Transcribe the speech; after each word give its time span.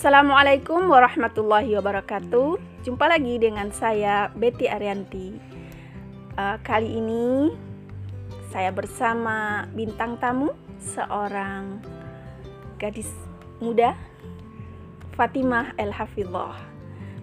Assalamualaikum 0.00 0.88
warahmatullahi 0.88 1.76
wabarakatuh. 1.76 2.56
Jumpa 2.88 3.04
lagi 3.04 3.36
dengan 3.36 3.68
saya 3.68 4.32
Betty 4.32 4.64
Arianti. 4.64 5.36
Uh, 6.40 6.56
kali 6.64 6.88
ini 6.96 7.52
saya 8.48 8.72
bersama 8.72 9.68
bintang 9.76 10.16
tamu 10.16 10.56
seorang 10.80 11.84
gadis 12.80 13.12
muda 13.60 13.92
Fatimah 15.20 15.76
El 15.76 15.92
Hafidhah. 15.92 16.56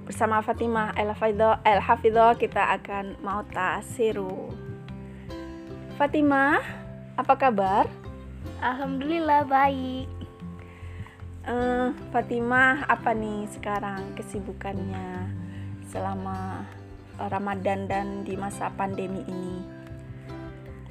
Bersama 0.06 0.46
Fatimah 0.46 0.94
El 1.02 1.18
Hafidhah, 1.18 1.58
El 1.66 1.82
Hafidhah 1.82 2.38
kita 2.38 2.62
akan 2.78 3.18
mau 3.26 3.42
tasiru. 3.58 4.54
Fatimah, 5.98 6.62
apa 7.18 7.34
kabar? 7.42 7.90
Alhamdulillah 8.62 9.50
baik. 9.50 10.17
Uh, 11.48 11.96
Fatimah, 12.12 12.84
apa 12.92 13.16
nih 13.16 13.48
sekarang 13.56 14.12
kesibukannya 14.20 15.32
selama 15.88 16.68
Ramadan 17.16 17.88
dan 17.88 18.28
di 18.28 18.36
masa 18.36 18.68
pandemi 18.76 19.24
ini? 19.24 19.64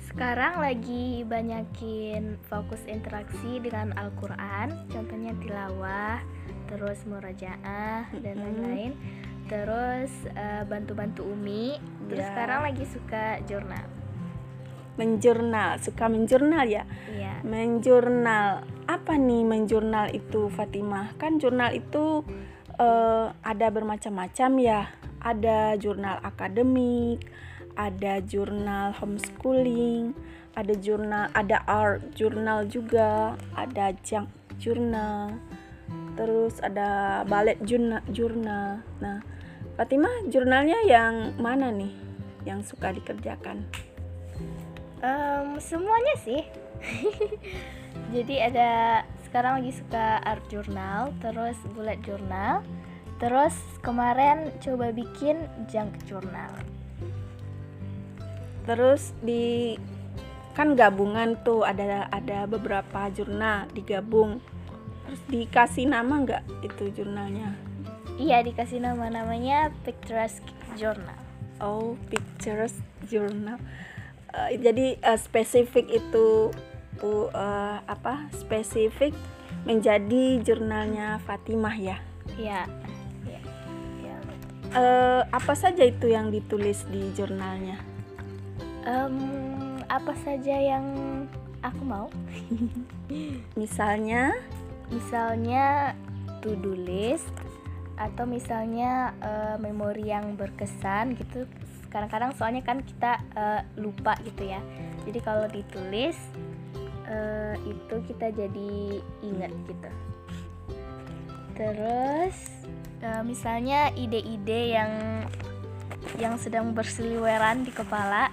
Sekarang 0.08 0.64
lagi 0.64 1.28
banyakin 1.28 2.40
fokus 2.48 2.80
interaksi 2.88 3.60
dengan 3.60 3.92
Al-Quran, 4.00 4.88
contohnya 4.88 5.36
tilawah, 5.44 6.24
terus 6.72 7.04
murajaah 7.04 8.08
dan 8.24 8.34
lain-lain. 8.40 8.96
Terus 9.52 10.10
uh, 10.32 10.64
bantu-bantu 10.64 11.20
Umi. 11.20 11.76
Terus 12.08 12.24
Ya. 12.24 12.32
sekarang 12.32 12.60
lagi 12.64 12.84
suka 12.88 13.44
jurnal. 13.44 13.84
Menjurnal, 14.96 15.76
suka 15.84 16.08
menjurnal 16.08 16.64
ya? 16.64 16.88
Iya. 17.12 17.44
Menjurnal, 17.44 18.64
apa 18.86 19.18
nih 19.18 19.42
menjurnal 19.42 20.14
itu 20.14 20.46
Fatimah? 20.50 21.14
Kan 21.18 21.42
jurnal 21.42 21.74
itu 21.74 22.22
eh, 22.78 23.26
ada 23.30 23.66
bermacam-macam 23.70 24.50
ya. 24.62 24.82
Ada 25.20 25.74
jurnal 25.76 26.22
akademik, 26.22 27.26
ada 27.74 28.22
jurnal 28.22 28.94
homeschooling, 28.94 30.14
ada 30.54 30.72
jurnal, 30.78 31.28
ada 31.34 31.60
art 31.66 32.14
jurnal 32.14 32.64
juga, 32.70 33.34
ada 33.58 33.92
junk 34.06 34.30
jurnal, 34.56 35.36
terus 36.16 36.62
ada 36.64 37.22
ballet 37.28 37.60
jurnal. 37.66 38.00
jurnal. 38.08 38.80
Nah, 39.02 39.20
Fatimah 39.76 40.24
jurnalnya 40.32 40.80
yang 40.88 41.36
mana 41.36 41.68
nih 41.68 41.92
yang 42.48 42.64
suka 42.64 42.96
dikerjakan? 42.96 43.68
Em, 45.06 45.62
semuanya 45.62 46.14
sih. 46.18 46.42
Jadi 48.14 48.42
ada 48.42 49.02
sekarang 49.22 49.62
lagi 49.62 49.78
suka 49.78 50.18
art 50.26 50.42
journal, 50.50 51.14
terus 51.22 51.54
bullet 51.74 52.02
journal, 52.02 52.66
terus 53.22 53.54
kemarin 53.86 54.50
coba 54.58 54.90
bikin 54.90 55.46
junk 55.70 55.94
journal. 56.10 56.50
Terus 58.66 59.14
di 59.22 59.78
kan 60.58 60.74
gabungan 60.74 61.38
tuh 61.46 61.62
ada 61.62 62.10
ada 62.10 62.50
beberapa 62.50 63.06
jurnal 63.14 63.70
digabung. 63.78 64.42
Terus 65.06 65.22
dikasih 65.30 65.86
nama 65.86 66.18
nggak 66.26 66.42
itu 66.66 66.90
jurnalnya? 66.90 67.54
Iya 68.18 68.42
dikasih 68.42 68.82
nama 68.82 69.06
namanya 69.06 69.70
picturesque 69.86 70.50
journal. 70.74 71.20
Oh, 71.62 71.94
pictures 72.10 72.74
journal. 73.06 73.62
Eh, 74.36 74.60
jadi 74.60 75.00
eh, 75.00 75.18
spesifik 75.18 75.88
itu 75.88 76.52
eh, 77.00 77.76
apa? 77.80 78.28
Spesifik 78.36 79.16
menjadi 79.64 80.44
jurnalnya 80.44 81.18
Fatimah 81.24 81.76
ya. 81.76 81.98
Iya. 82.36 82.68
Eh, 84.76 85.22
apa 85.32 85.54
saja 85.56 85.88
itu 85.88 86.12
yang 86.12 86.28
ditulis 86.28 86.84
di 86.92 87.08
jurnalnya? 87.16 87.80
Em, 88.84 89.16
apa 89.88 90.12
saja 90.20 90.52
yang 90.52 90.84
aku 91.64 91.82
mau? 91.86 92.06
Misalnya, 93.60 94.36
Misalnya 94.86 95.98
to-do 96.38 96.78
list 96.78 97.34
atau 97.96 98.28
misalnya 98.28 99.16
eh, 99.20 99.56
memori 99.56 100.12
yang 100.12 100.36
berkesan 100.36 101.16
gitu. 101.16 101.48
Kadang-kadang 101.88 102.36
soalnya 102.36 102.60
kan 102.60 102.84
kita 102.84 103.20
eh, 103.32 103.62
lupa 103.80 104.16
gitu 104.22 104.44
ya. 104.44 104.60
Jadi 105.08 105.18
kalau 105.24 105.48
ditulis 105.48 106.16
eh, 107.08 107.56
itu 107.64 107.96
kita 108.12 108.32
jadi 108.36 109.00
ingat 109.24 109.52
gitu. 109.64 109.90
Terus 111.56 112.36
eh, 113.00 113.22
misalnya 113.24 113.88
ide-ide 113.96 114.76
yang 114.76 114.92
yang 116.20 116.36
sedang 116.36 116.76
berseliweran 116.76 117.64
di 117.64 117.72
kepala. 117.72 118.28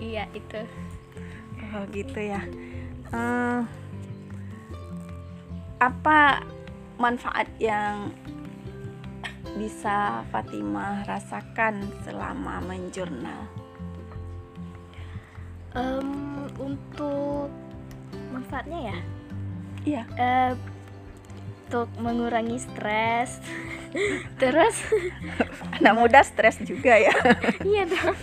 iya 0.00 0.24
itu. 0.32 0.64
Oh 1.76 1.84
gitu 1.92 2.16
ya. 2.16 2.40
Eh, 3.12 3.60
apa 5.76 6.40
manfaat 6.96 7.48
yang 7.60 8.12
bisa 9.56 10.20
Fatimah 10.28 11.04
rasakan 11.04 11.88
selama 12.04 12.60
menjurnal? 12.64 13.46
Em, 15.76 16.08
untuk 16.56 17.52
manfaatnya 18.32 18.92
ya, 18.92 18.98
Iya. 19.84 20.02
eh, 20.16 20.52
untuk 21.66 21.88
mengurangi 22.00 22.56
stres. 22.56 23.40
Terus, 24.40 24.76
Anak 25.76 25.94
muda 25.94 26.20
stres 26.24 26.56
juga 26.64 26.96
ya. 26.96 27.12
iya 27.68 27.84
dong. 27.84 28.16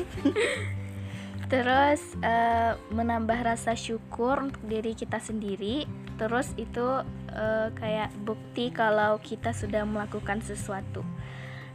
Terus 1.46 2.02
eh, 2.26 2.74
menambah 2.90 3.38
rasa 3.46 3.78
syukur 3.78 4.50
untuk 4.50 4.64
diri 4.66 4.98
kita 4.98 5.22
sendiri. 5.22 5.86
Terus 6.18 6.50
itu 6.58 7.06
eh, 7.34 7.70
kayak 7.76 8.10
bukti 8.24 8.70
kalau 8.70 9.18
kita 9.20 9.52
sudah 9.52 9.84
melakukan 9.84 10.40
sesuatu. 10.46 11.02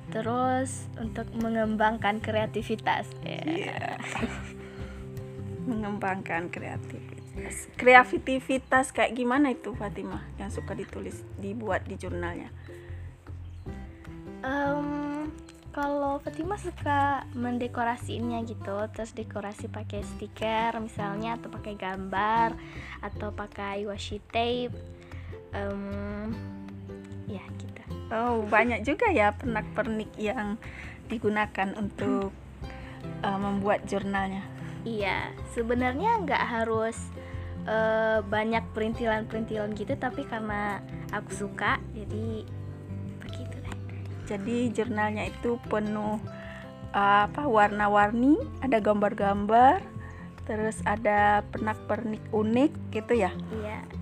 Terus 0.09 0.89
untuk 0.97 1.29
mengembangkan 1.37 2.23
kreativitas. 2.25 3.05
Ya. 3.21 3.45
Iya. 3.45 3.85
Mengembangkan 5.69 6.49
kreativitas. 6.49 7.69
Kreativitas 7.77 8.91
kayak 8.91 9.15
gimana 9.15 9.53
itu 9.53 9.77
Fatimah 9.77 10.25
yang 10.41 10.49
suka 10.49 10.73
ditulis 10.73 11.23
dibuat 11.37 11.85
di 11.85 12.01
jurnalnya? 12.01 12.49
Em, 14.43 15.29
kalau 15.79 16.19
Fatima 16.19 16.59
suka 16.59 17.23
mendekorasiinnya 17.39 18.43
gitu, 18.49 18.77
terus 18.97 19.15
dekorasi 19.15 19.71
pakai 19.71 20.03
stiker 20.03 20.75
misalnya 20.83 21.39
atau 21.39 21.53
pakai 21.53 21.75
gambar 21.79 22.57
atau 23.05 23.31
pakai 23.31 23.87
washi 23.87 24.19
tape. 24.33 24.97
Em, 25.53 26.32
ya 27.28 27.44
gitu. 27.60 27.82
Oh, 28.12 28.44
banyak 28.48 28.84
juga 28.84 29.09
ya 29.12 29.32
pernak-pernik 29.36 30.12
yang 30.20 30.60
digunakan 31.09 31.72
untuk 31.76 32.32
eh, 33.25 33.38
membuat 33.38 33.84
jurnalnya. 33.88 34.44
Iya, 34.84 35.32
sebenarnya 35.53 36.25
nggak 36.25 36.44
harus 36.44 36.97
eh, 37.69 38.20
banyak 38.25 38.64
perintilan-perintilan 38.72 39.76
gitu, 39.76 39.92
tapi 39.97 40.25
karena 40.28 40.81
aku 41.12 41.32
suka, 41.32 41.80
jadi 41.97 42.44
begitu 43.20 43.56
deh. 43.65 43.76
Jadi 44.28 44.56
jurnalnya 44.72 45.25
itu 45.28 45.56
penuh 45.72 46.20
uh, 46.92 47.28
apa 47.28 47.44
warna-warni, 47.48 48.36
ada 48.60 48.80
gambar-gambar, 48.80 49.80
terus 50.48 50.80
ada 50.84 51.44
pernak-pernik 51.53 52.22
unik 52.33 52.72
gitu 52.92 53.12
ya. 53.16 53.33
Iya. 53.53 53.97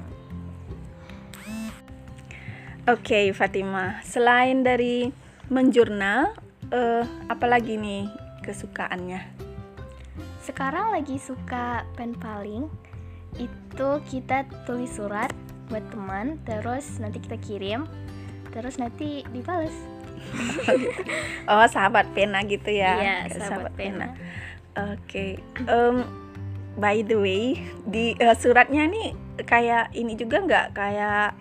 Oke, 2.86 3.34
Fatimah. 3.34 3.98
Selain 4.06 4.62
dari 4.62 5.10
menjurnal, 5.50 6.38
eh 6.70 7.02
apalagi 7.26 7.74
nih 7.74 8.06
kesukaannya? 8.46 9.26
Sekarang 10.38 10.94
lagi 10.94 11.18
suka 11.18 11.82
pen 11.98 12.14
paling. 12.14 12.70
Itu 13.42 13.98
kita 14.06 14.46
tulis 14.70 14.94
surat 14.94 15.34
buat 15.66 15.82
teman, 15.90 16.38
terus 16.46 17.02
nanti 17.02 17.18
kita 17.18 17.34
kirim, 17.42 17.90
terus 18.54 18.78
nanti 18.78 19.26
dibales. 19.34 19.74
Oh, 21.50 21.66
sahabat 21.66 22.06
pena 22.14 22.42
gitu 22.46 22.70
ya? 22.70 23.02
Iya, 23.02 23.16
Kayak 23.34 23.46
sahabat 23.50 23.72
pena. 23.74 24.06
Oke. 24.94 25.42
Em, 25.66 26.06
by 26.78 27.02
the 27.02 27.18
way, 27.18 27.66
di 27.82 28.14
eh, 28.14 28.34
suratnya 28.38 28.86
nih 28.86 29.10
kayak 29.42 29.90
ini 29.90 30.14
juga 30.14 30.38
nggak 30.38 30.66
kayak 30.70 31.34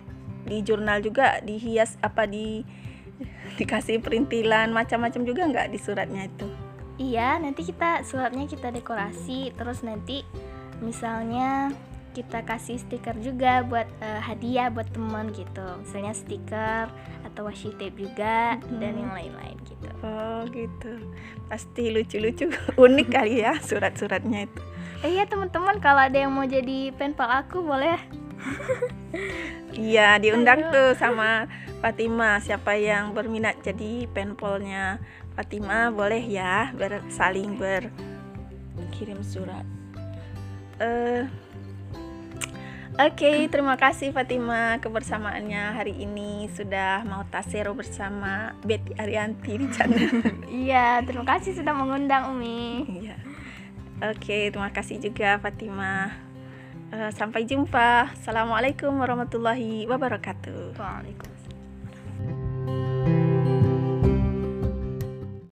di 0.45 0.61
jurnal 0.61 1.01
juga 1.01 1.41
dihias 1.41 1.97
apa 1.99 2.29
di 2.29 2.61
dikasih 3.59 3.99
perintilan 3.99 4.69
macam-macam 4.71 5.21
juga 5.25 5.41
nggak 5.49 5.67
di 5.73 5.79
suratnya 5.81 6.29
itu? 6.29 6.47
Iya, 6.95 7.43
nanti 7.43 7.67
kita 7.67 8.07
suratnya 8.07 8.47
kita 8.47 8.71
dekorasi, 8.71 9.51
terus 9.59 9.83
nanti 9.83 10.23
misalnya 10.79 11.75
kita 12.15 12.47
kasih 12.47 12.79
stiker 12.79 13.19
juga 13.19 13.59
buat 13.67 13.83
uh, 13.99 14.23
hadiah 14.23 14.71
buat 14.71 14.87
teman 14.95 15.35
gitu 15.35 15.67
misalnya 15.83 16.15
stiker 16.15 16.87
atau 17.27 17.43
washi 17.43 17.75
tape 17.75 17.99
juga 17.99 18.55
Mm-mm. 18.63 18.79
dan 18.79 18.93
yang 18.95 19.11
lain-lain 19.11 19.59
gitu 19.67 19.91
Oh 19.99 20.45
gitu. 20.53 21.01
Pasti 21.49 21.89
lucu-lucu, 21.89 22.47
unik 22.85 23.07
kali 23.09 23.41
ya 23.41 23.57
surat-suratnya 23.59 24.47
itu. 24.47 24.61
eh, 25.03 25.11
iya 25.17 25.25
teman-teman 25.27 25.81
kalau 25.83 26.07
ada 26.07 26.15
yang 26.15 26.31
mau 26.31 26.45
jadi 26.47 26.93
penpal 26.95 27.27
aku 27.27 27.59
boleh 27.65 27.99
Iya, 29.75 30.15
diundang 30.23 30.71
Ayo. 30.71 30.71
tuh 30.71 30.89
sama 30.95 31.51
Fatima. 31.83 32.39
Siapa 32.39 32.79
yang 32.79 33.11
berminat 33.11 33.59
jadi 33.59 34.07
penpolnya 34.07 35.03
Fatima 35.35 35.91
boleh 35.91 36.23
ya 36.23 36.71
ber 36.71 37.03
saling 37.11 37.59
berkirim 37.59 39.19
surat. 39.19 39.67
Eh 40.79 41.27
Oke, 42.95 43.51
terima 43.51 43.75
kasih 43.75 44.15
Fatima 44.15 44.79
kebersamaannya 44.79 45.75
hari 45.75 45.99
ini 45.99 46.47
sudah 46.47 47.03
mau 47.03 47.27
tasero 47.27 47.75
bersama 47.75 48.55
Betty 48.63 48.95
Arianti 48.95 49.59
di 49.59 49.67
channel. 49.67 50.23
iya 50.63 51.03
terima 51.03 51.27
kasih 51.27 51.59
sudah 51.59 51.75
mengundang 51.75 52.31
Umi 52.31 52.87
Iya. 52.87 53.19
Oke, 53.99 54.47
terima 54.47 54.71
kasih 54.71 55.03
juga 55.03 55.35
Fatima. 55.43 56.24
Eh, 56.93 57.11
sampai 57.17 57.49
jumpa. 57.49 58.13
Assalamualaikum 58.13 58.93
warahmatullahi 59.01 59.89
wabarakatuh. 59.89 60.77
Waalaikumsalam 60.77 61.34